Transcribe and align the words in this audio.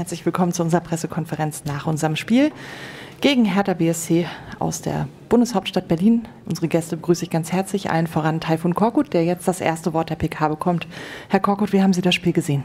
Herzlich 0.00 0.24
willkommen 0.24 0.50
zu 0.50 0.62
unserer 0.62 0.80
Pressekonferenz 0.80 1.64
nach 1.66 1.86
unserem 1.86 2.16
Spiel 2.16 2.52
gegen 3.20 3.44
Hertha 3.44 3.74
BSC 3.74 4.24
aus 4.58 4.80
der 4.80 5.06
Bundeshauptstadt 5.28 5.88
Berlin. 5.88 6.26
Unsere 6.46 6.68
Gäste 6.68 6.96
begrüße 6.96 7.24
ich 7.24 7.30
ganz 7.30 7.52
herzlich, 7.52 7.90
allen 7.90 8.06
voran 8.06 8.40
Taifun 8.40 8.74
Korkut, 8.74 9.12
der 9.12 9.24
jetzt 9.26 9.46
das 9.46 9.60
erste 9.60 9.92
Wort 9.92 10.08
der 10.08 10.14
PK 10.14 10.48
bekommt. 10.48 10.88
Herr 11.28 11.40
Korkut, 11.40 11.74
wie 11.74 11.82
haben 11.82 11.92
Sie 11.92 12.00
das 12.00 12.14
Spiel 12.14 12.32
gesehen? 12.32 12.64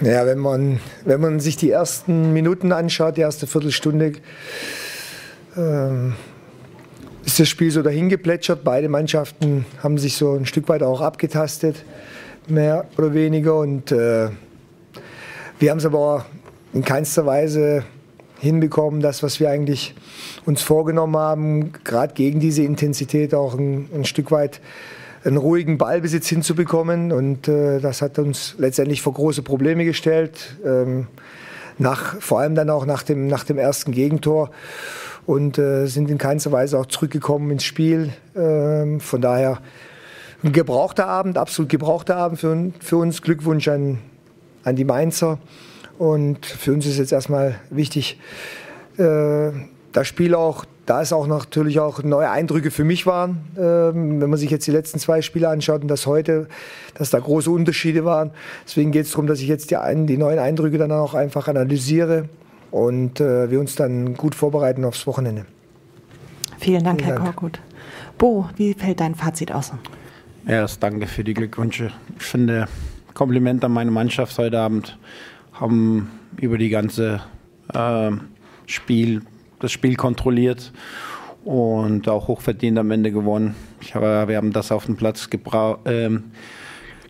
Ja, 0.00 0.26
wenn 0.26 0.40
man, 0.40 0.80
wenn 1.04 1.20
man 1.20 1.38
sich 1.38 1.56
die 1.56 1.70
ersten 1.70 2.32
Minuten 2.32 2.72
anschaut, 2.72 3.16
die 3.16 3.20
erste 3.20 3.46
Viertelstunde, 3.46 4.14
ähm, 5.56 6.16
ist 7.24 7.38
das 7.38 7.48
Spiel 7.48 7.70
so 7.70 7.82
dahin 7.82 8.08
geplätschert. 8.08 8.64
Beide 8.64 8.88
Mannschaften 8.88 9.66
haben 9.84 9.98
sich 9.98 10.16
so 10.16 10.34
ein 10.34 10.46
Stück 10.46 10.68
weit 10.68 10.82
auch 10.82 11.00
abgetastet, 11.00 11.84
mehr 12.48 12.86
oder 12.98 13.14
weniger. 13.14 13.56
Und 13.56 13.92
äh, 13.92 14.30
wir 15.58 15.70
haben 15.70 15.78
es 15.78 15.86
aber 15.86 16.26
in 16.72 16.84
keinster 16.84 17.26
Weise 17.26 17.84
hinbekommen, 18.38 19.00
das, 19.00 19.22
was 19.22 19.40
wir 19.40 19.50
eigentlich 19.50 19.94
uns 20.44 20.62
vorgenommen 20.62 21.16
haben, 21.16 21.72
gerade 21.84 22.14
gegen 22.14 22.40
diese 22.40 22.62
Intensität 22.62 23.34
auch 23.34 23.54
ein, 23.54 23.88
ein 23.94 24.04
Stück 24.04 24.30
weit 24.30 24.60
einen 25.24 25.36
ruhigen 25.36 25.78
Ballbesitz 25.78 26.28
hinzubekommen. 26.28 27.12
Und 27.12 27.48
äh, 27.48 27.80
das 27.80 28.02
hat 28.02 28.18
uns 28.18 28.54
letztendlich 28.58 29.02
vor 29.02 29.14
große 29.14 29.42
Probleme 29.42 29.84
gestellt. 29.84 30.56
Ähm, 30.64 31.06
nach, 31.78 32.20
vor 32.20 32.40
allem 32.40 32.54
dann 32.54 32.70
auch 32.70 32.86
nach 32.86 33.02
dem, 33.02 33.26
nach 33.26 33.44
dem 33.44 33.58
ersten 33.58 33.92
Gegentor 33.92 34.50
und 35.26 35.58
äh, 35.58 35.86
sind 35.86 36.10
in 36.10 36.18
keinster 36.18 36.52
Weise 36.52 36.78
auch 36.78 36.86
zurückgekommen 36.86 37.50
ins 37.50 37.64
Spiel. 37.64 38.12
Ähm, 38.36 39.00
von 39.00 39.20
daher 39.20 39.60
ein 40.42 40.52
gebrauchter 40.52 41.06
Abend, 41.06 41.38
absolut 41.38 41.70
gebrauchter 41.70 42.16
Abend 42.16 42.38
für, 42.38 42.72
für 42.80 42.98
uns. 42.98 43.22
Glückwunsch 43.22 43.66
an, 43.68 43.98
an 44.64 44.76
die 44.76 44.84
Mainzer. 44.84 45.38
Und 45.98 46.44
für 46.44 46.72
uns 46.72 46.86
ist 46.86 46.98
jetzt 46.98 47.12
erstmal 47.12 47.56
wichtig, 47.70 48.18
äh, 48.98 49.50
das 49.92 50.08
Spiel 50.08 50.34
auch, 50.34 50.64
da 50.86 51.00
es 51.00 51.12
auch 51.12 51.26
natürlich 51.26 51.80
auch 51.80 52.02
neue 52.02 52.28
Eindrücke 52.28 52.70
für 52.70 52.84
mich 52.84 53.06
waren, 53.06 53.44
ähm, 53.56 54.20
wenn 54.20 54.28
man 54.28 54.38
sich 54.38 54.50
jetzt 54.50 54.66
die 54.66 54.72
letzten 54.72 54.98
zwei 54.98 55.22
Spiele 55.22 55.48
anschaut 55.48 55.82
und 55.82 55.88
das 55.88 56.06
heute, 56.06 56.48
dass 56.94 57.10
da 57.10 57.20
große 57.20 57.50
Unterschiede 57.50 58.04
waren. 58.04 58.32
Deswegen 58.66 58.90
geht 58.90 59.06
es 59.06 59.12
darum, 59.12 59.26
dass 59.26 59.40
ich 59.40 59.48
jetzt 59.48 59.70
die, 59.70 59.76
die 60.06 60.16
neuen 60.16 60.38
Eindrücke 60.38 60.78
dann 60.78 60.92
auch 60.92 61.14
einfach 61.14 61.48
analysiere 61.48 62.28
und 62.70 63.20
äh, 63.20 63.50
wir 63.50 63.60
uns 63.60 63.76
dann 63.76 64.14
gut 64.14 64.34
vorbereiten 64.34 64.84
aufs 64.84 65.06
Wochenende. 65.06 65.46
Vielen 66.58 66.82
Dank, 66.82 67.00
Vielen 67.00 67.12
Herr 67.14 67.22
Dank. 67.22 67.36
Korkut. 67.36 67.60
Bo, 68.18 68.48
wie 68.56 68.74
fällt 68.74 69.00
dein 69.00 69.14
Fazit 69.14 69.52
aus? 69.52 69.72
Erst 70.46 70.82
danke 70.82 71.06
für 71.06 71.24
die 71.24 71.34
Glückwünsche. 71.34 71.92
Ich 72.18 72.24
finde, 72.24 72.66
Kompliment 73.14 73.64
an 73.64 73.72
meine 73.72 73.92
Mannschaft 73.92 74.36
heute 74.38 74.58
Abend. 74.58 74.98
Haben 75.52 76.10
über 76.36 76.58
die 76.58 76.68
ganze 76.68 77.20
äh, 77.72 78.10
Spiel, 78.66 79.22
das 79.60 79.70
Spiel 79.70 79.94
kontrolliert 79.94 80.72
und 81.44 82.08
auch 82.08 82.26
hochverdient 82.26 82.76
am 82.76 82.90
Ende 82.90 83.12
gewonnen. 83.12 83.54
Ich 83.80 83.94
habe, 83.94 84.26
wir 84.26 84.36
haben 84.36 84.52
das 84.52 84.72
auf 84.72 84.86
den 84.86 84.96
Platz 84.96 85.30
gebraucht. 85.30 85.80
Ähm, 85.84 86.24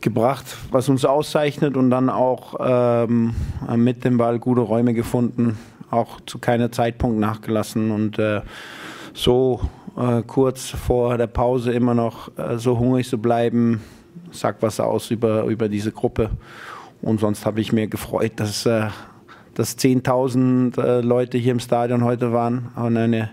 gebracht, 0.03 0.45
was 0.71 0.91
uns 0.91 1.07
auszeichnet 1.07 1.79
und 1.79 1.89
dann 1.89 2.11
auch 2.11 2.57
ähm, 2.61 3.35
mit 3.75 4.05
dem 4.05 4.19
Ball 4.19 4.39
gute 4.39 4.61
Räume 4.61 4.93
gefunden, 4.93 5.57
auch 5.91 6.21
zu 6.27 6.39
keinem 6.39 6.71
Zeitpunkt 6.71 7.19
nachgelassen 7.19 7.91
und 7.91 8.19
äh, 8.19 8.43
so 9.15 9.63
äh, 9.97 10.21
kurz 10.27 10.69
vor 10.69 11.17
der 11.17 11.29
Pause 11.29 11.73
immer 11.73 11.95
noch 11.95 12.37
äh, 12.37 12.59
so 12.59 12.79
hungrig 12.79 13.09
zu 13.09 13.17
bleiben, 13.17 13.81
sagt 14.35 14.63
was 14.63 14.81
aus 14.81 15.11
über, 15.11 15.45
über 15.45 15.69
diese 15.69 15.93
Gruppe. 15.93 16.31
Und 17.03 17.21
sonst 17.21 17.45
habe 17.47 17.61
ich 17.61 17.73
mir 17.73 17.87
gefreut, 17.87 18.33
dass, 18.37 18.67
äh, 18.67 18.89
dass 19.55 19.79
10.000 19.79 20.81
äh, 20.81 21.01
Leute 21.01 21.39
hier 21.39 21.53
im 21.53 21.61
Stadion 21.61 22.05
heute 22.05 22.33
waren 22.33 22.69
an 22.75 22.97
einem 22.97 23.29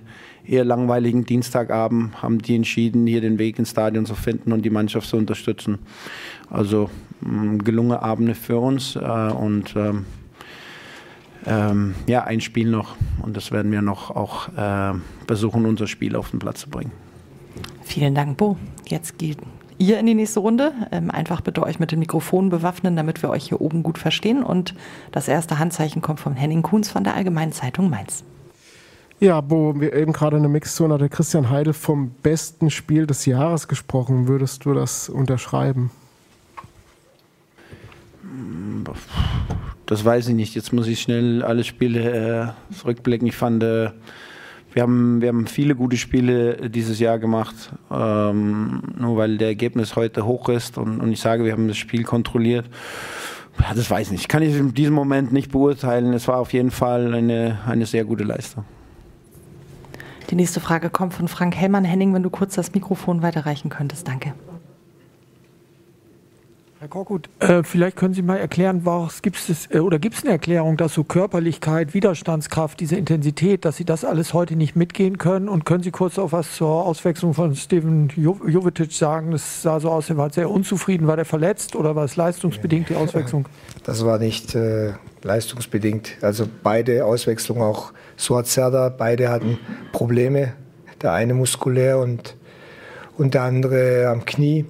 eher 0.46 0.66
langweiligen 0.66 1.26
Dienstagabend 1.26 2.22
haben 2.22 2.40
die 2.40 2.56
entschieden, 2.56 3.06
hier 3.08 3.22
den 3.22 3.38
Weg 3.40 3.60
ins 3.60 3.72
Stadion 3.72 4.06
zu 4.06 4.16
finden 4.16 4.52
und 4.52 4.64
die 4.64 4.70
Mannschaft 4.70 5.08
zu 5.08 5.18
unterstützen. 5.18 5.80
Also 6.50 6.90
gelungene 7.22 8.02
Abende 8.02 8.36
für 8.36 8.58
uns 8.58 8.96
äh, 8.96 9.00
und 9.00 9.76
ähm, 9.76 10.06
ähm, 11.46 11.96
ja, 12.08 12.24
ein 12.24 12.42
Spiel 12.42 12.70
noch 12.70 12.96
und 13.22 13.38
das 13.38 13.52
werden 13.52 13.72
wir 13.72 13.82
noch 13.82 14.12
auch 14.12 14.50
äh, 14.50 14.94
versuchen, 15.28 15.66
unser 15.66 15.88
Spiel 15.88 16.16
auf 16.16 16.32
den 16.32 16.40
Platz 16.40 16.62
zu 16.62 16.70
bringen. 16.70 16.92
Vielen 17.84 18.16
Dank, 18.16 18.38
Bo. 18.38 18.58
Jetzt 18.88 19.18
geht 19.18 19.38
ihr 19.82 20.00
in 20.00 20.06
die 20.06 20.14
nächste 20.14 20.40
Runde. 20.40 20.74
Ähm, 20.92 21.12
einfach 21.12 21.42
bitte 21.42 21.64
euch 21.64 21.80
mit 21.80 21.92
dem 21.92 22.00
Mikrofon 22.00 22.50
bewaffnen, 22.50 22.96
damit 22.96 23.22
wir 23.22 23.30
euch 23.30 23.50
hier 23.50 23.60
oben 23.60 23.84
gut 23.84 23.98
verstehen. 23.98 24.44
Und 24.44 24.76
das 25.12 25.28
erste 25.28 25.60
Handzeichen 25.60 26.02
kommt 26.02 26.20
von 26.20 26.34
Henning 26.34 26.62
Kuhns 26.62 26.90
von 26.90 27.04
der 27.04 27.16
Allgemeinen 27.16 27.52
Zeitung 27.52 27.90
Mainz. 27.90 28.24
Ja, 29.20 29.44
wo 29.48 29.80
wir 29.80 29.94
eben 29.94 30.14
gerade 30.14 30.38
in 30.38 30.44
der 30.44 30.52
Mixzone 30.52 30.94
hatte 30.94 31.10
Christian 31.10 31.50
Heidel 31.50 31.74
vom 31.74 32.12
besten 32.24 32.70
Spiel 32.70 33.06
des 33.06 33.26
Jahres 33.26 33.68
gesprochen. 33.68 34.28
Würdest 34.28 34.66
du 34.66 34.74
das 34.74 35.10
unterschreiben? 35.10 35.92
Das 39.86 40.06
weiß 40.06 40.30
ich 40.30 40.36
nicht. 40.36 40.56
Jetzt 40.56 40.74
muss 40.74 40.88
ich 40.88 41.02
schnell 41.02 41.44
alle 41.44 41.64
Spiele 41.64 42.54
äh, 42.72 42.74
zurückblicken. 42.74 43.28
Ich 43.28 43.36
fand, 43.36 43.62
äh, 43.64 43.90
wir, 44.74 44.84
haben, 44.84 45.22
wir 45.22 45.30
haben 45.30 45.48
viele 45.48 45.76
gute 45.76 45.98
Spiele 45.98 46.70
dieses 46.70 47.00
Jahr 47.00 47.20
gemacht. 47.20 47.56
Ähm, 47.92 48.82
nur 48.98 49.18
weil 49.18 49.38
der 49.38 49.50
Ergebnis 49.50 49.96
heute 49.96 50.26
hoch 50.26 50.50
ist 50.50 50.78
und, 50.78 51.00
und 51.00 51.12
ich 51.12 51.20
sage, 51.20 51.44
wir 51.44 51.52
haben 51.52 51.68
das 51.68 51.78
Spiel 51.78 52.04
kontrolliert. 52.04 52.66
Ja, 53.60 53.74
das 53.76 53.90
weiß 53.90 54.08
ich 54.08 54.14
nicht. 54.14 54.30
Kann 54.30 54.42
ich 54.44 54.56
in 54.56 54.74
diesem 54.74 54.94
Moment 54.94 55.34
nicht 55.34 55.52
beurteilen. 55.52 56.14
Es 56.14 56.28
war 56.28 56.38
auf 56.38 56.54
jeden 56.54 56.72
Fall 56.72 57.14
eine, 57.14 57.60
eine 57.68 57.86
sehr 57.86 58.06
gute 58.06 58.24
Leistung. 58.24 58.66
Die 60.30 60.36
nächste 60.36 60.62
Frage 60.62 60.90
kommt 60.90 61.14
von 61.14 61.28
Frank 61.28 61.56
Hellmann. 61.56 61.84
Henning, 61.84 62.14
wenn 62.14 62.24
du 62.24 62.30
kurz 62.30 62.56
das 62.56 62.74
Mikrofon 62.74 63.22
weiterreichen 63.22 63.70
könntest. 63.70 64.08
Danke. 64.08 64.34
Herr 66.82 66.88
Korkut, 66.88 67.30
äh, 67.38 67.62
vielleicht 67.62 67.96
können 67.96 68.16
Sie 68.16 68.24
mal 68.24 68.38
erklären, 68.38 68.82
was 68.86 69.22
gibt 69.22 69.38
es 69.38 69.70
äh, 69.70 69.78
oder 69.78 70.00
gibt 70.00 70.16
es 70.16 70.24
eine 70.24 70.32
Erklärung, 70.32 70.78
dass 70.78 70.96
so 70.96 71.04
Körperlichkeit, 71.04 71.94
Widerstandskraft, 71.94 72.80
diese 72.80 72.96
Intensität, 72.96 73.66
dass 73.66 73.78
Sie 73.78 73.86
das 73.86 74.04
alles 74.04 74.34
heute 74.34 74.56
nicht 74.56 74.76
mitgehen 74.76 75.20
können? 75.20 75.48
Und 75.48 75.64
können 75.64 75.84
Sie 75.84 75.92
kurz 75.92 76.18
auch 76.18 76.32
was 76.32 76.56
zur 76.56 76.84
Auswechslung 76.88 77.36
von 77.36 77.56
Steven 77.56 78.10
Jovetic 78.16 78.94
sagen? 78.94 79.32
Es 79.32 79.62
sah 79.62 79.80
so 79.80 79.92
aus, 79.92 80.10
er 80.10 80.18
war 80.18 80.34
sehr 80.34 80.50
unzufrieden. 80.50 81.06
War 81.06 81.18
der 81.18 81.26
verletzt 81.26 81.76
oder 81.76 81.96
war 81.96 82.06
es 82.06 82.16
leistungsbedingt 82.16 82.90
die 82.90 82.96
Auswechslung? 82.96 83.46
Das 83.84 84.04
war 84.04 84.18
nicht 84.18 84.56
äh, 84.56 84.94
leistungsbedingt. 85.22 86.18
Also 86.22 86.48
beide 86.64 87.06
Auswechslungen, 87.06 87.62
auch 87.62 87.94
Suat 88.18 88.48
Serdar, 88.48 88.90
beide 88.90 89.30
hatten 89.30 89.60
Probleme. 89.92 90.54
Der 91.04 91.14
eine 91.14 91.36
muskulär 91.36 92.00
und, 92.00 92.36
und 93.20 93.36
der 93.36 93.44
andere 93.44 94.08
am 94.08 94.26
Knie. 94.26 94.66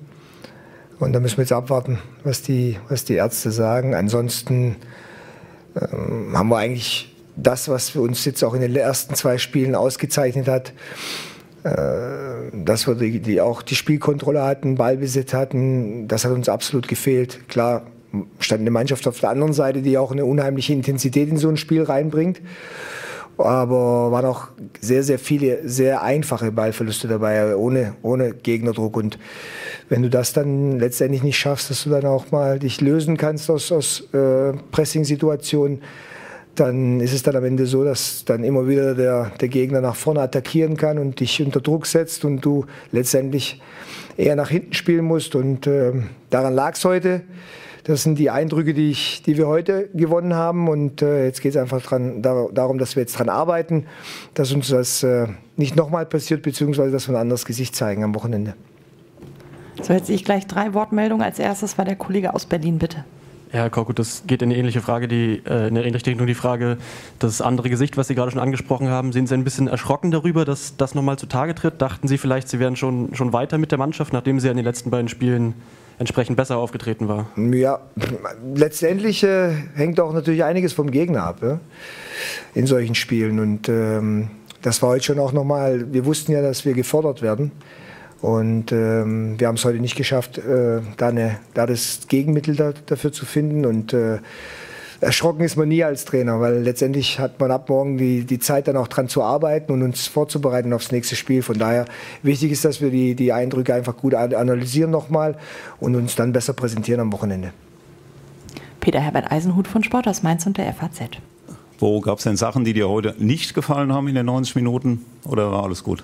Und 1.01 1.13
da 1.13 1.19
müssen 1.19 1.37
wir 1.37 1.43
jetzt 1.43 1.51
abwarten, 1.51 1.97
was 2.23 2.43
die, 2.43 2.77
was 2.87 3.05
die 3.05 3.15
Ärzte 3.15 3.49
sagen. 3.49 3.95
Ansonsten 3.95 4.75
ähm, 5.75 6.37
haben 6.37 6.49
wir 6.49 6.57
eigentlich 6.57 7.15
das, 7.35 7.69
was 7.69 7.89
für 7.89 8.01
uns 8.01 8.23
jetzt 8.23 8.43
auch 8.43 8.53
in 8.53 8.61
den 8.61 8.75
ersten 8.75 9.15
zwei 9.15 9.39
Spielen 9.39 9.73
ausgezeichnet 9.73 10.47
hat, 10.47 10.73
äh, 11.63 12.51
dass 12.53 12.85
wir 12.85 12.93
die, 12.93 13.19
die 13.19 13.41
auch 13.41 13.63
die 13.63 13.73
Spielkontrolle 13.73 14.43
hatten, 14.43 14.75
Ballbesitz 14.75 15.33
hatten, 15.33 16.07
das 16.07 16.23
hat 16.23 16.33
uns 16.33 16.47
absolut 16.47 16.87
gefehlt. 16.87 17.49
Klar, 17.49 17.87
stand 18.37 18.61
eine 18.61 18.71
Mannschaft 18.71 19.07
auf 19.07 19.19
der 19.19 19.31
anderen 19.31 19.53
Seite, 19.53 19.81
die 19.81 19.97
auch 19.97 20.11
eine 20.11 20.25
unheimliche 20.25 20.73
Intensität 20.73 21.29
in 21.29 21.37
so 21.37 21.49
ein 21.49 21.57
Spiel 21.57 21.81
reinbringt 21.81 22.41
aber 23.37 24.11
waren 24.11 24.25
auch 24.25 24.47
sehr, 24.79 25.03
sehr 25.03 25.19
viele 25.19 25.67
sehr 25.67 26.03
einfache 26.03 26.51
Ballverluste 26.51 27.07
dabei, 27.07 27.55
ohne, 27.55 27.95
ohne 28.01 28.33
Gegnerdruck. 28.33 28.97
Und 28.97 29.17
wenn 29.89 30.01
du 30.01 30.09
das 30.09 30.33
dann 30.33 30.79
letztendlich 30.79 31.23
nicht 31.23 31.37
schaffst, 31.37 31.69
dass 31.69 31.83
du 31.83 31.89
dann 31.89 32.05
auch 32.05 32.31
mal 32.31 32.59
dich 32.59 32.81
lösen 32.81 33.17
kannst 33.17 33.49
aus, 33.49 33.71
aus 33.71 34.01
äh, 34.13 34.53
Pressing-Situationen, 34.71 35.81
dann 36.55 36.99
ist 36.99 37.13
es 37.13 37.23
dann 37.23 37.35
am 37.35 37.45
Ende 37.45 37.65
so, 37.65 37.83
dass 37.83 38.25
dann 38.25 38.43
immer 38.43 38.67
wieder 38.67 38.93
der, 38.93 39.31
der 39.39 39.47
Gegner 39.47 39.81
nach 39.81 39.95
vorne 39.95 40.21
attackieren 40.21 40.75
kann 40.75 40.97
und 40.97 41.19
dich 41.19 41.41
unter 41.41 41.61
Druck 41.61 41.85
setzt 41.85 42.25
und 42.25 42.41
du 42.41 42.65
letztendlich 42.91 43.61
eher 44.17 44.35
nach 44.35 44.49
hinten 44.49 44.73
spielen 44.73 45.05
musst. 45.05 45.35
Und 45.35 45.65
äh, 45.65 45.93
daran 46.29 46.53
lag 46.53 46.75
es 46.75 46.83
heute. 46.83 47.21
Das 47.83 48.03
sind 48.03 48.19
die 48.19 48.29
Eindrücke, 48.29 48.73
die, 48.73 48.91
ich, 48.91 49.23
die 49.23 49.37
wir 49.37 49.47
heute 49.47 49.89
gewonnen 49.93 50.33
haben. 50.33 50.67
Und 50.67 51.01
äh, 51.01 51.25
jetzt 51.25 51.41
geht 51.41 51.51
es 51.51 51.57
einfach 51.57 51.81
dran, 51.81 52.21
da, 52.21 52.47
darum, 52.53 52.77
dass 52.77 52.95
wir 52.95 53.01
jetzt 53.01 53.17
dran 53.17 53.29
arbeiten, 53.29 53.85
dass 54.33 54.51
uns 54.51 54.69
das 54.69 55.03
äh, 55.03 55.27
nicht 55.57 55.75
nochmal 55.75 56.05
passiert, 56.05 56.43
beziehungsweise 56.43 56.91
dass 56.91 57.07
wir 57.07 57.15
ein 57.15 57.21
anderes 57.21 57.45
Gesicht 57.45 57.75
zeigen 57.75 58.03
am 58.03 58.13
Wochenende. 58.15 58.53
So, 59.81 59.93
jetzt 59.93 60.07
sehe 60.07 60.15
ich 60.15 60.25
gleich 60.25 60.45
drei 60.47 60.73
Wortmeldungen. 60.73 61.25
Als 61.25 61.39
erstes 61.39 61.77
war 61.77 61.85
der 61.85 61.95
Kollege 61.95 62.33
aus 62.33 62.45
Berlin, 62.45 62.77
bitte. 62.77 63.03
Ja, 63.51 63.63
Herr 63.63 63.69
Korkut, 63.69 63.99
das 63.99 64.23
geht 64.27 64.41
in 64.41 64.49
eine 64.49 64.57
ähnliche 64.57 64.79
Frage, 64.79 65.09
die, 65.09 65.41
äh, 65.45 65.67
in 65.67 65.75
eine 65.75 65.83
ähnliche 65.83 66.05
Richtung. 66.05 66.25
Die 66.25 66.35
Frage, 66.35 66.77
das 67.19 67.41
andere 67.41 67.69
Gesicht, 67.69 67.97
was 67.97 68.07
Sie 68.07 68.15
gerade 68.15 68.31
schon 68.31 68.39
angesprochen 68.39 68.87
haben, 68.87 69.11
sind 69.11 69.27
Sie 69.27 69.33
ein 69.33 69.43
bisschen 69.43 69.67
erschrocken 69.67 70.09
darüber, 70.11 70.45
dass 70.45 70.77
das 70.77 70.95
nochmal 70.95 71.17
zutage 71.17 71.53
tritt? 71.53 71.81
Dachten 71.81 72.07
Sie 72.07 72.17
vielleicht, 72.17 72.47
Sie 72.47 72.59
wären 72.59 72.77
schon, 72.77 73.13
schon 73.13 73.33
weiter 73.33 73.57
mit 73.57 73.71
der 73.71 73.77
Mannschaft, 73.77 74.13
nachdem 74.13 74.39
Sie 74.39 74.47
in 74.47 74.55
den 74.55 74.65
letzten 74.65 74.89
beiden 74.89 75.09
Spielen 75.09 75.55
entsprechend 75.99 76.37
besser 76.37 76.57
aufgetreten 76.57 77.07
war? 77.07 77.29
Ja, 77.35 77.79
letztendlich 78.55 79.23
äh, 79.23 79.51
hängt 79.75 79.99
auch 79.99 80.13
natürlich 80.13 80.43
einiges 80.43 80.73
vom 80.73 80.91
Gegner 80.91 81.23
ab 81.23 81.37
ja, 81.41 81.59
in 82.53 82.67
solchen 82.67 82.95
Spielen. 82.95 83.39
Und 83.39 83.69
ähm, 83.69 84.29
das 84.61 84.81
war 84.81 84.89
heute 84.89 85.05
schon 85.05 85.19
auch 85.19 85.31
nochmal, 85.31 85.93
wir 85.93 86.05
wussten 86.05 86.31
ja, 86.31 86.41
dass 86.41 86.65
wir 86.65 86.73
gefordert 86.73 87.21
werden. 87.21 87.51
Und 88.21 88.71
ähm, 88.71 89.39
wir 89.39 89.47
haben 89.47 89.55
es 89.55 89.65
heute 89.65 89.79
nicht 89.79 89.95
geschafft, 89.95 90.37
äh, 90.37 90.81
da, 90.97 91.07
eine, 91.07 91.39
da 91.55 91.65
das 91.65 92.01
Gegenmittel 92.07 92.55
da, 92.55 92.73
dafür 92.85 93.11
zu 93.11 93.25
finden. 93.25 93.65
Und 93.65 93.93
äh, 93.93 94.19
erschrocken 95.01 95.43
ist 95.43 95.57
man 95.57 95.67
nie 95.67 95.83
als 95.83 96.05
Trainer, 96.05 96.39
weil 96.39 96.59
letztendlich 96.59 97.19
hat 97.19 97.39
man 97.39 97.51
ab 97.51 97.69
morgen 97.69 97.97
die, 97.97 98.23
die 98.23 98.39
Zeit 98.39 98.67
dann 98.67 98.77
auch 98.77 98.87
dran 98.87 99.09
zu 99.09 99.23
arbeiten 99.23 99.71
und 99.71 99.81
uns 99.81 100.07
vorzubereiten 100.07 100.71
aufs 100.73 100.91
nächste 100.91 101.15
Spiel. 101.15 101.41
Von 101.41 101.57
daher 101.57 101.85
wichtig 102.21 102.51
ist, 102.51 102.63
dass 102.63 102.81
wir 102.81 102.91
die, 102.91 103.15
die 103.15 103.33
Eindrücke 103.33 103.73
einfach 103.73 103.97
gut 103.97 104.13
analysieren 104.13 104.91
nochmal 104.91 105.37
und 105.79 105.95
uns 105.95 106.15
dann 106.15 106.31
besser 106.31 106.53
präsentieren 106.53 107.01
am 107.01 107.11
Wochenende. 107.11 107.51
Peter 108.79 108.99
Herbert 108.99 109.31
Eisenhut 109.31 109.67
von 109.67 109.83
Sport 109.83 110.07
aus 110.07 110.23
Mainz 110.23 110.45
und 110.45 110.57
der 110.57 110.71
FAZ. 110.73 111.01
Wo 111.79 111.99
gab 111.99 112.19
es 112.19 112.23
denn 112.23 112.37
Sachen, 112.37 112.63
die 112.63 112.73
dir 112.73 112.87
heute 112.87 113.15
nicht 113.17 113.55
gefallen 113.55 113.91
haben 113.91 114.07
in 114.07 114.15
den 114.15 114.27
90 114.27 114.55
Minuten 114.55 115.03
oder 115.25 115.51
war 115.51 115.63
alles 115.63 115.83
gut? 115.83 116.03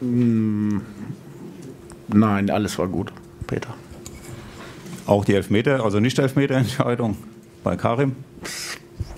Hm, 0.00 0.82
nein, 2.08 2.50
alles 2.50 2.76
war 2.78 2.88
gut, 2.88 3.12
Peter. 3.46 3.74
Auch 5.06 5.24
die 5.24 5.34
Elfmeter, 5.34 5.84
also 5.84 6.00
nicht 6.00 6.18
Elfmeterentscheidung 6.18 7.16
bei 7.64 7.76
Karim? 7.76 8.16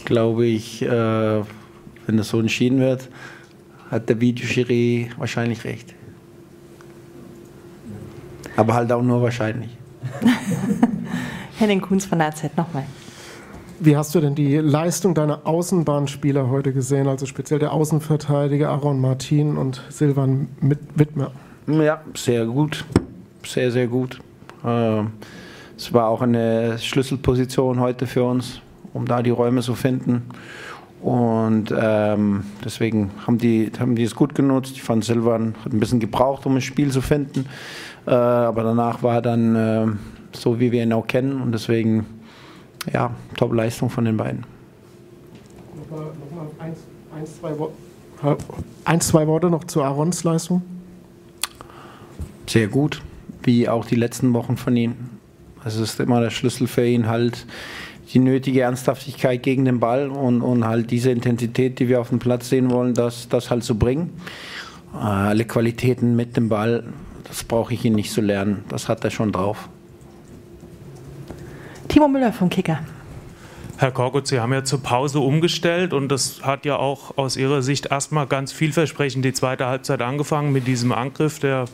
Glaube 0.05 0.47
ich, 0.47 0.83
äh, 0.83 0.89
wenn 0.89 2.17
das 2.17 2.29
so 2.29 2.41
entschieden 2.41 2.81
wird, 2.81 3.09
hat 3.91 4.09
der 4.09 4.21
Videoschiri 4.21 5.11
wahrscheinlich 5.17 5.65
recht. 5.65 5.95
Aber 8.57 8.75
halt 8.75 8.91
auch 8.91 9.03
nur 9.03 9.23
wahrscheinlich. 9.23 9.71
Henning 11.59 11.81
Kunz 11.81 12.05
von 12.05 12.19
der 12.19 12.29
AZ 12.29 12.45
nochmal. 12.57 12.85
Wie 13.79 13.97
hast 13.97 14.15
du 14.15 14.21
denn 14.21 14.35
die 14.35 14.57
Leistung 14.57 15.15
deiner 15.15 15.47
Außenbahnspieler 15.47 16.49
heute 16.49 16.73
gesehen, 16.73 17.09
also 17.09 17.27
speziell 17.27 17.59
der 17.59 17.73
Außenverteidiger 17.73 18.71
Aaron 18.71 19.01
Martin 19.01 19.59
und 19.59 19.83
Silvan 19.91 20.49
Wittmer? 20.95 21.33
Ja, 21.67 22.01
sehr 22.15 22.47
gut. 22.47 22.85
Sehr, 23.45 23.71
sehr 23.71 23.87
gut. 23.87 24.19
Ähm, 24.65 25.13
es 25.77 25.93
war 25.93 26.09
auch 26.09 26.23
eine 26.23 26.79
Schlüsselposition 26.79 27.81
heute 27.81 28.07
für 28.07 28.25
uns, 28.25 28.61
um 28.95 29.07
da 29.07 29.23
die 29.23 29.31
Räume 29.31 29.61
zu 29.61 29.75
finden. 29.75 30.23
Und 31.03 31.73
ähm, 31.79 32.45
deswegen 32.65 33.11
haben 33.27 33.39
die, 33.39 33.71
haben 33.79 33.95
die 33.95 34.03
es 34.03 34.15
gut 34.15 34.35
genutzt. 34.35 34.73
Ich 34.73 34.83
fand, 34.83 35.05
Silvan 35.05 35.55
hat 35.65 35.73
ein 35.73 35.79
bisschen 35.79 36.01
gebraucht, 36.01 36.47
um 36.47 36.57
ein 36.57 36.63
Spiel 36.63 36.91
zu 36.91 37.03
finden. 37.03 37.47
Äh, 38.07 38.11
aber 38.11 38.63
danach 38.63 39.03
war 39.03 39.17
er 39.17 39.23
dann 39.23 39.57
äh, 39.57 39.87
so, 40.33 40.59
wie 40.59 40.73
wir 40.73 40.83
ihn 40.83 40.93
auch 40.93 41.07
kennen. 41.07 41.43
Und 41.43 41.53
deswegen, 41.53 42.07
ja, 42.93 43.11
Top-Leistung 43.37 43.91
von 43.91 44.07
den 44.07 44.17
beiden. 44.17 44.45
Nochmal, 45.77 46.07
nochmal 46.19 46.47
eins, 46.59 46.79
eins, 47.15 47.39
zwei 47.39 47.53
eins, 48.85 49.09
zwei 49.09 49.27
Worte 49.27 49.51
noch 49.51 49.65
zu 49.65 49.83
Aarons 49.83 50.25
Leistung. 50.25 50.63
Sehr 52.49 52.69
gut, 52.69 53.03
wie 53.43 53.69
auch 53.69 53.85
die 53.85 53.97
letzten 53.97 54.33
Wochen 54.33 54.57
von 54.57 54.75
ihm. 54.77 55.16
Es 55.67 55.77
ist 55.77 55.99
immer 55.99 56.21
der 56.21 56.31
Schlüssel 56.31 56.69
für 56.69 56.87
ihn 56.87 57.09
halt 57.09 57.45
die 58.15 58.21
nötige 58.21 58.61
Ernsthaftigkeit 58.61 59.43
gegen 59.43 59.65
den 59.65 59.81
Ball 59.81 60.11
und, 60.11 60.41
und 60.41 60.65
halt 60.65 60.93
diese 60.93 61.11
Intensität, 61.11 61.81
die 61.81 61.89
wir 61.89 62.01
auf 62.01 62.11
dem 62.11 62.21
Platz 62.21 62.49
sehen 62.49 62.71
wollen, 62.71 62.95
das, 62.95 63.29
das 63.29 63.51
halt 63.51 63.65
zu 63.65 63.77
bringen. 63.77 64.13
Äh, 64.95 64.99
alle 64.99 65.45
Qualitäten 65.45 66.15
mit 66.15 66.37
dem 66.37 66.49
Ball, 66.49 66.85
das 67.25 67.43
brauche 67.43 67.75
ich 67.75 67.85
ihn 67.85 67.97
nicht 67.97 68.13
zu 68.13 68.21
lernen. 68.21 68.65
Das 68.69 68.89
hat 68.89 69.03
er 69.03 69.11
schon 69.11 69.33
drauf. 69.33 69.69
Timo 71.89 72.07
Müller 72.07 72.33
vom 72.33 72.49
Kicker. 72.49 72.79
Herr 73.79 73.91
Korkut, 73.91 74.29
Sie 74.29 74.39
haben 74.39 74.53
ja 74.53 74.63
zur 74.63 74.85
Pause 74.85 75.19
umgestellt 75.19 75.93
und 75.93 76.09
das 76.09 76.43
hat 76.43 76.65
ja 76.65 76.77
auch 76.77 77.19
aus 77.19 77.37
Ihrer 77.37 77.63
Sicht 77.63 77.87
erstmal 77.87 78.29
ganz 78.29 78.53
vielversprechend 78.53 79.25
die 79.25 79.33
zweite 79.33 79.67
Halbzeit 79.67 80.01
angefangen 80.01 80.53
mit 80.53 80.69
diesem 80.69 80.93
Angriff, 80.93 81.41
der 81.41 81.65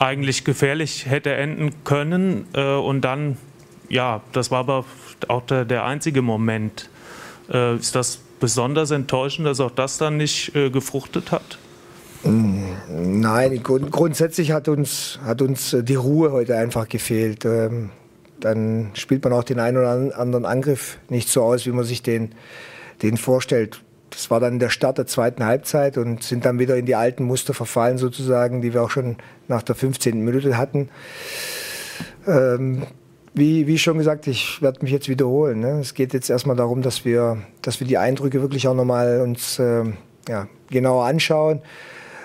eigentlich 0.00 0.44
gefährlich 0.44 1.06
hätte 1.06 1.32
enden 1.34 1.70
können. 1.84 2.46
Äh, 2.54 2.74
und 2.74 3.02
dann, 3.02 3.36
ja, 3.88 4.22
das 4.32 4.50
war 4.50 4.60
aber 4.60 4.84
auch 5.28 5.42
der, 5.42 5.64
der 5.64 5.84
einzige 5.84 6.22
Moment. 6.22 6.90
Äh, 7.52 7.76
ist 7.76 7.94
das 7.94 8.18
besonders 8.40 8.90
enttäuschend, 8.90 9.46
dass 9.46 9.60
auch 9.60 9.70
das 9.70 9.98
dann 9.98 10.16
nicht 10.16 10.56
äh, 10.56 10.70
gefruchtet 10.70 11.30
hat? 11.30 11.58
Mm, 12.24 13.20
nein, 13.20 13.62
grund 13.62 13.90
grundsätzlich 13.92 14.52
hat 14.52 14.68
uns, 14.68 15.18
hat 15.24 15.42
uns 15.42 15.76
die 15.82 15.94
Ruhe 15.94 16.32
heute 16.32 16.56
einfach 16.56 16.88
gefehlt. 16.88 17.44
Ähm, 17.44 17.90
dann 18.40 18.90
spielt 18.94 19.22
man 19.22 19.34
auch 19.34 19.44
den 19.44 19.60
einen 19.60 19.76
oder 19.76 20.18
anderen 20.18 20.46
Angriff 20.46 20.98
nicht 21.10 21.28
so 21.28 21.42
aus, 21.42 21.66
wie 21.66 21.72
man 21.72 21.84
sich 21.84 22.02
den, 22.02 22.34
den 23.02 23.18
vorstellt 23.18 23.82
das 24.10 24.30
war 24.30 24.40
dann 24.40 24.58
der 24.58 24.70
Start 24.70 24.98
der 24.98 25.06
zweiten 25.06 25.44
Halbzeit 25.44 25.96
und 25.96 26.22
sind 26.22 26.44
dann 26.44 26.58
wieder 26.58 26.76
in 26.76 26.86
die 26.86 26.94
alten 26.94 27.24
Muster 27.24 27.54
verfallen 27.54 27.98
sozusagen, 27.98 28.60
die 28.62 28.74
wir 28.74 28.82
auch 28.82 28.90
schon 28.90 29.16
nach 29.48 29.62
der 29.62 29.74
15. 29.74 30.24
Minute 30.24 30.56
hatten. 30.56 30.88
Ähm, 32.26 32.86
wie, 33.32 33.66
wie 33.66 33.78
schon 33.78 33.98
gesagt, 33.98 34.26
ich 34.26 34.60
werde 34.60 34.82
mich 34.82 34.90
jetzt 34.90 35.08
wiederholen. 35.08 35.60
Ne? 35.60 35.78
Es 35.80 35.94
geht 35.94 36.12
jetzt 36.12 36.30
erstmal 36.30 36.56
darum, 36.56 36.82
dass 36.82 37.04
wir, 37.04 37.38
dass 37.62 37.78
wir 37.78 37.86
die 37.86 37.98
Eindrücke 37.98 38.42
wirklich 38.42 38.66
auch 38.66 38.74
nochmal 38.74 39.20
uns 39.20 39.58
äh, 39.58 39.84
ja, 40.28 40.48
genauer 40.68 41.04
anschauen. 41.04 41.62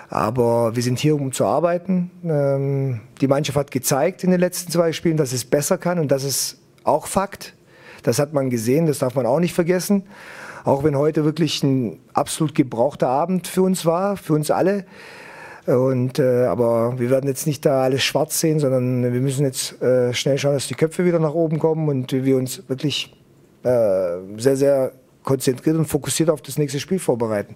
Aber 0.10 0.76
wir 0.76 0.84
sind 0.84 1.00
hier, 1.00 1.16
um 1.16 1.32
zu 1.32 1.46
arbeiten. 1.46 2.12
Ähm, 2.24 3.02
die 3.22 3.28
Mannschaft 3.28 3.58
hat 3.58 3.72
gezeigt 3.72 4.24
in 4.24 4.32
den 4.32 4.40
letzten 4.40 4.72
zwei 4.72 4.92
Spielen, 4.94 5.18
dass 5.18 5.34
es 5.34 5.46
besser 5.46 5.78
kann 5.78 6.00
und 6.00 6.10
das 6.12 6.24
ist 6.24 6.58
auch 6.84 7.08
Fakt. 7.08 7.54
Das 8.04 8.20
hat 8.20 8.34
man 8.34 8.50
gesehen, 8.50 8.86
das 8.86 9.00
darf 9.00 9.16
man 9.16 9.26
auch 9.26 9.40
nicht 9.40 9.54
vergessen. 9.54 10.04
Auch 10.66 10.84
wenn 10.84 10.98
heute 10.98 11.24
wirklich 11.24 11.64
ein 11.64 12.00
absolut 12.14 12.56
gebrauchter 12.56 13.08
Abend 13.08 13.48
für 13.48 13.62
uns 13.62 13.86
war, 13.86 14.18
für 14.18 14.34
uns 14.34 14.50
alle. 14.50 14.86
Und, 15.68 16.18
äh, 16.18 16.46
aber 16.46 17.00
wir 17.00 17.12
werden 17.12 17.28
jetzt 17.28 17.46
nicht 17.46 17.66
da 17.66 17.84
alles 17.84 18.04
schwarz 18.04 18.40
sehen, 18.40 18.60
sondern 18.60 19.14
wir 19.14 19.22
müssen 19.22 19.46
jetzt 19.46 19.80
äh, 19.82 20.12
schnell 20.14 20.40
schauen, 20.40 20.56
dass 20.56 20.68
die 20.68 20.74
Köpfe 20.74 21.06
wieder 21.06 21.20
nach 21.20 21.34
oben 21.34 21.60
kommen 21.60 21.88
und 21.88 22.12
wir 22.12 22.36
uns 22.36 22.68
wirklich 22.68 23.16
äh, 23.64 24.18
sehr, 24.38 24.58
sehr 24.58 24.92
konzentriert 25.24 25.78
und 25.78 25.86
fokussiert 25.86 26.30
auf 26.32 26.42
das 26.42 26.58
nächste 26.58 26.80
Spiel 26.80 27.00
vorbereiten. 27.00 27.56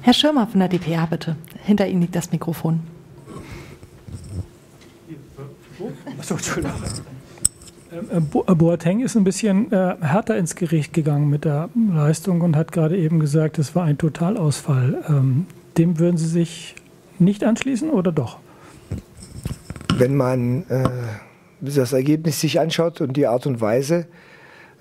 Herr 0.00 0.12
Schirmer 0.12 0.46
von 0.46 0.60
der 0.60 0.68
DPA, 0.68 1.06
bitte. 1.06 1.36
Hinter 1.64 1.86
Ihnen 1.86 2.02
liegt 2.02 2.14
das 2.14 2.30
Mikrofon. 2.30 2.80
Achso, 6.18 6.34
Entschuldigung. 6.34 6.82
Äh, 7.96 8.16
äh, 8.16 8.54
Boateng 8.54 9.00
ist 9.00 9.16
ein 9.16 9.24
bisschen 9.24 9.72
äh, 9.72 9.96
härter 10.00 10.36
ins 10.36 10.54
Gericht 10.54 10.92
gegangen 10.92 11.30
mit 11.30 11.44
der 11.44 11.68
Leistung 11.92 12.40
und 12.40 12.56
hat 12.56 12.72
gerade 12.72 12.96
eben 12.96 13.20
gesagt, 13.20 13.58
es 13.58 13.74
war 13.74 13.84
ein 13.84 13.98
Totalausfall. 13.98 15.04
Ähm, 15.08 15.46
dem 15.78 15.98
würden 15.98 16.16
Sie 16.16 16.26
sich 16.26 16.74
nicht 17.18 17.44
anschließen 17.44 17.90
oder 17.90 18.12
doch? 18.12 18.38
Wenn 19.96 20.14
man 20.14 20.64
äh, 20.68 20.88
das 21.60 21.92
Ergebnis 21.92 22.40
sich 22.40 22.60
anschaut 22.60 23.00
und 23.00 23.16
die 23.16 23.26
Art 23.26 23.46
und 23.46 23.60
Weise, 23.60 24.06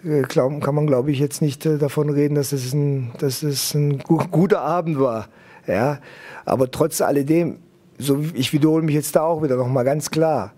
äh, 0.03 0.21
glaub, 0.23 0.61
kann 0.61 0.75
man, 0.75 0.87
glaube 0.87 1.11
ich, 1.11 1.19
jetzt 1.19 1.41
nicht 1.41 1.65
äh, 1.65 1.77
davon 1.77 2.09
reden, 2.09 2.35
dass 2.35 2.51
es 2.51 2.73
ein, 2.73 3.11
dass 3.19 3.43
es 3.43 3.73
ein 3.73 3.99
gu 3.99 4.17
guter 4.29 4.61
Abend 4.61 4.99
war. 4.99 5.27
Ja? 5.67 5.99
Aber 6.43 6.69
trotz 6.69 7.01
alledem, 7.01 7.57
so, 7.97 8.19
ich 8.33 8.51
wiederhole 8.51 8.83
mich 8.83 8.95
jetzt 8.95 9.15
da 9.15 9.21
auch 9.21 9.41
wieder 9.41 9.55
nochmal 9.55 9.85
ganz 9.85 10.11
klar 10.11 10.51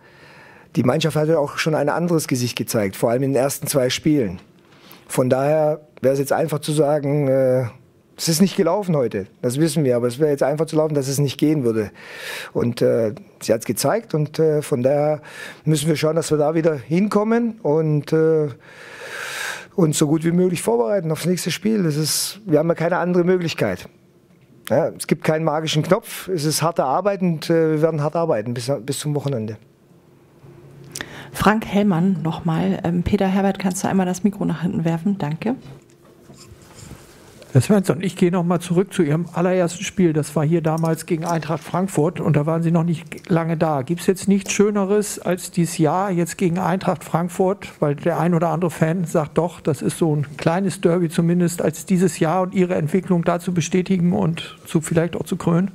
die 0.75 0.83
Mannschaft 0.83 1.15
hatte 1.15 1.39
auch 1.39 1.57
schon 1.57 1.75
ein 1.75 1.89
anderes 1.89 2.27
Gesicht 2.27 2.57
gezeigt, 2.57 2.95
vor 2.95 3.09
allem 3.09 3.23
in 3.23 3.33
den 3.33 3.41
ersten 3.41 3.67
zwei 3.67 3.89
Spielen. 3.89 4.39
Von 5.07 5.29
daher 5.29 5.81
wäre 6.01 6.13
es 6.13 6.19
jetzt 6.19 6.33
einfach 6.33 6.59
zu 6.59 6.71
sagen, 6.71 7.27
äh, 7.27 7.65
es 8.17 8.27
ist 8.27 8.41
nicht 8.41 8.57
gelaufen 8.57 8.95
heute, 8.95 9.27
das 9.41 9.59
wissen 9.59 9.83
wir, 9.83 9.95
aber 9.95 10.07
es 10.07 10.17
wäre 10.17 10.31
jetzt 10.31 10.43
einfach 10.43 10.65
zu 10.65 10.75
laufen, 10.75 10.95
dass 10.95 11.07
es 11.07 11.19
nicht 11.19 11.37
gehen 11.37 11.63
würde. 11.63 11.91
Und 12.51 12.81
äh, 12.81 13.13
sie 13.41 13.53
hat 13.53 13.59
es 13.59 13.65
gezeigt 13.65 14.15
und 14.15 14.39
äh, 14.39 14.63
von 14.63 14.81
daher 14.81 15.21
müssen 15.65 15.87
wir 15.87 15.95
schauen, 15.95 16.15
dass 16.15 16.31
wir 16.31 16.37
da 16.37 16.55
wieder 16.55 16.75
hinkommen 16.75 17.59
und 17.61 18.11
äh, 18.13 18.47
uns 19.75 19.99
so 19.99 20.07
gut 20.07 20.23
wie 20.23 20.31
möglich 20.31 20.63
vorbereiten 20.63 21.11
aufs 21.11 21.25
nächste 21.25 21.51
Spiel. 21.51 21.83
Das 21.83 21.95
ist, 21.95 22.41
wir 22.45 22.57
haben 22.57 22.67
ja 22.67 22.75
keine 22.75 22.97
andere 22.97 23.23
Möglichkeit. 23.23 23.87
Ja, 24.69 24.89
es 24.89 25.05
gibt 25.05 25.23
keinen 25.23 25.45
magischen 25.45 25.83
Knopf, 25.83 26.27
es 26.27 26.43
ist 26.43 26.61
harte 26.61 26.83
Arbeit 26.83 27.21
und 27.21 27.49
äh, 27.49 27.73
wir 27.73 27.81
werden 27.83 28.01
hart 28.01 28.15
arbeiten 28.15 28.53
bis, 28.53 28.71
bis 28.81 28.99
zum 28.99 29.13
Wochenende. 29.15 29.57
Frank 31.31 31.65
Hellmann 31.65 32.21
nochmal. 32.23 32.79
Ähm, 32.83 33.03
Peter 33.03 33.27
Herbert, 33.27 33.59
kannst 33.59 33.83
du 33.83 33.87
einmal 33.87 34.05
das 34.05 34.23
Mikro 34.23 34.45
nach 34.45 34.61
hinten 34.61 34.85
werfen? 34.85 35.17
Danke. 35.17 35.55
Herr 37.53 37.61
Svensson, 37.61 38.03
ich 38.03 38.15
gehe 38.17 38.29
nochmal 38.29 38.59
zurück 38.59 38.93
zu 38.93 39.03
Ihrem 39.03 39.25
allerersten 39.33 39.83
Spiel. 39.83 40.13
Das 40.13 40.35
war 40.35 40.45
hier 40.45 40.61
damals 40.61 41.05
gegen 41.05 41.25
Eintracht 41.25 41.63
Frankfurt 41.63 42.19
und 42.19 42.35
da 42.35 42.45
waren 42.45 42.61
Sie 42.61 42.71
noch 42.71 42.83
nicht 42.83 43.29
lange 43.29 43.57
da. 43.57 43.83
Gibt 43.83 44.01
es 44.01 44.07
jetzt 44.07 44.27
nichts 44.27 44.51
Schöneres 44.51 45.17
als 45.17 45.49
dieses 45.49 45.77
Jahr 45.77 46.11
jetzt 46.11 46.37
gegen 46.37 46.59
Eintracht 46.59 47.03
Frankfurt? 47.03 47.69
Weil 47.79 47.95
der 47.95 48.19
ein 48.19 48.35
oder 48.35 48.49
andere 48.49 48.69
Fan 48.69 49.05
sagt 49.05 49.37
doch, 49.37 49.61
das 49.61 49.81
ist 49.81 49.97
so 49.97 50.15
ein 50.15 50.27
kleines 50.37 50.81
Derby 50.81 51.09
zumindest, 51.09 51.61
als 51.61 51.85
dieses 51.85 52.19
Jahr 52.19 52.43
und 52.43 52.53
Ihre 52.53 52.75
Entwicklung 52.75 53.23
da 53.23 53.39
zu 53.39 53.53
bestätigen 53.53 54.13
und 54.13 54.57
zu 54.65 54.81
vielleicht 54.81 55.15
auch 55.15 55.23
zu 55.23 55.37
krönen? 55.37 55.71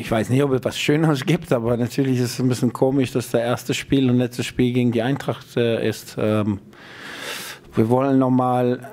Ich 0.00 0.10
weiß 0.10 0.30
nicht, 0.30 0.42
ob 0.42 0.52
es 0.52 0.64
was 0.64 0.78
Schöneres 0.78 1.26
gibt, 1.26 1.52
aber 1.52 1.76
natürlich 1.76 2.16
ist 2.16 2.32
es 2.32 2.38
ein 2.40 2.48
bisschen 2.48 2.72
komisch, 2.72 3.12
dass 3.12 3.32
der 3.32 3.42
erste 3.42 3.74
Spiel 3.74 4.08
und 4.08 4.16
letzte 4.16 4.42
Spiel 4.42 4.72
gegen 4.72 4.92
die 4.92 5.02
Eintracht 5.02 5.58
äh, 5.58 5.86
ist. 5.86 6.16
Ähm, 6.18 6.58
wir 7.74 7.90
wollen 7.90 8.18
nochmal 8.18 8.88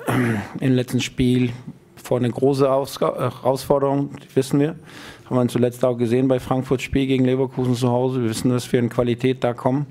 im 0.60 0.74
letzten 0.74 1.00
Spiel 1.00 1.50
vor 1.96 2.18
eine 2.18 2.28
große 2.28 2.68
Herausforderung, 2.68 4.10
wissen 4.34 4.60
wir. 4.60 4.76
Haben 5.24 5.36
wir 5.36 5.48
zuletzt 5.48 5.82
auch 5.82 5.96
gesehen 5.96 6.28
bei 6.28 6.40
Frankfurt 6.40 6.82
Spiel 6.82 7.06
gegen 7.06 7.24
Leverkusen 7.24 7.74
zu 7.74 7.88
Hause. 7.88 8.20
Wir 8.20 8.28
wissen, 8.28 8.50
dass 8.50 8.70
wir 8.70 8.78
in 8.78 8.90
Qualität 8.90 9.42
da 9.42 9.54
kommen. 9.54 9.86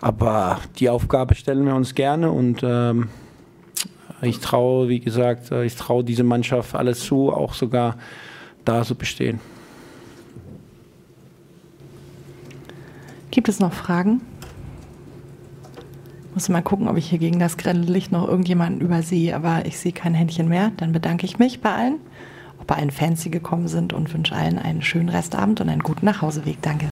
Aber 0.00 0.58
die 0.80 0.90
Aufgabe 0.90 1.36
stellen 1.36 1.64
wir 1.64 1.76
uns 1.76 1.94
gerne 1.94 2.32
und 2.32 2.62
ähm, 2.64 3.10
ich 4.22 4.40
traue, 4.40 4.88
wie 4.88 4.98
gesagt, 4.98 5.52
ich 5.52 5.76
traue 5.76 6.02
diese 6.02 6.24
Mannschaft 6.24 6.74
alles 6.74 6.98
zu, 6.98 7.32
auch 7.32 7.54
sogar 7.54 7.96
da 8.64 8.82
zu 8.82 8.96
bestehen. 8.96 9.38
Gibt 13.32 13.48
es 13.48 13.60
noch 13.60 13.72
Fragen? 13.72 14.20
Muss 16.34 16.50
mal 16.50 16.62
gucken, 16.62 16.86
ob 16.86 16.98
ich 16.98 17.08
hier 17.08 17.18
gegen 17.18 17.38
das 17.38 17.56
grelle 17.56 17.80
Licht 17.80 18.12
noch 18.12 18.28
irgendjemanden 18.28 18.82
übersehe, 18.82 19.34
aber 19.34 19.64
ich 19.64 19.78
sehe 19.78 19.92
kein 19.92 20.12
Händchen 20.12 20.48
mehr. 20.48 20.70
Dann 20.76 20.92
bedanke 20.92 21.24
ich 21.24 21.38
mich 21.38 21.62
bei 21.62 21.72
allen, 21.74 21.96
auch 22.60 22.64
bei 22.64 22.76
allen 22.76 22.90
Fans, 22.90 23.22
die 23.22 23.30
gekommen 23.30 23.68
sind 23.68 23.94
und 23.94 24.12
wünsche 24.12 24.34
allen 24.34 24.58
einen 24.58 24.82
schönen 24.82 25.08
Restabend 25.08 25.62
und 25.62 25.70
einen 25.70 25.82
guten 25.82 26.04
Nachhauseweg. 26.04 26.60
Danke. 26.60 26.80